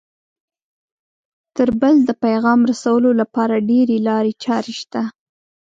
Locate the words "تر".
1.55-1.69